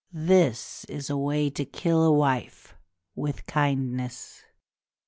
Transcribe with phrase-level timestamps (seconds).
[0.11, 2.73] This is a way to kill a wife
[3.13, 4.41] with kindness."